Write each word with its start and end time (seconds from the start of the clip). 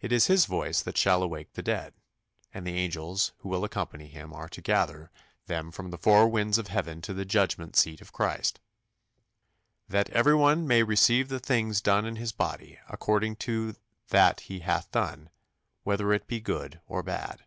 It 0.00 0.10
is 0.10 0.26
His 0.28 0.46
voice 0.46 0.80
that 0.80 0.96
shall 0.96 1.22
awake 1.22 1.52
the 1.52 1.60
dead, 1.62 1.92
and 2.54 2.66
the 2.66 2.78
angels 2.78 3.32
who 3.40 3.50
will 3.50 3.62
accompany 3.62 4.06
Him 4.08 4.32
are 4.32 4.48
to 4.48 4.62
gather 4.62 5.10
them 5.48 5.70
from 5.70 5.90
the 5.90 5.98
four 5.98 6.30
winds 6.30 6.56
of 6.56 6.68
heaven 6.68 7.02
to 7.02 7.12
the 7.12 7.26
judgment 7.26 7.76
seat 7.76 8.00
of 8.00 8.10
Christ, 8.10 8.58
"that 9.86 10.08
everyone 10.12 10.66
may 10.66 10.82
receive 10.82 11.28
the 11.28 11.40
things 11.40 11.82
done 11.82 12.06
in 12.06 12.16
his 12.16 12.32
body, 12.32 12.78
according 12.88 13.36
to 13.44 13.76
that 14.08 14.40
he 14.40 14.60
hath 14.60 14.90
done, 14.92 15.28
whether 15.82 16.10
it 16.14 16.26
be 16.26 16.40
good 16.40 16.80
or 16.86 17.02
bad." 17.02 17.44